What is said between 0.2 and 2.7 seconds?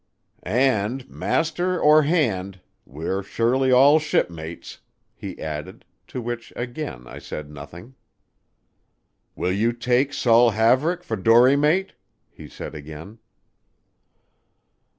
"And, master or hand,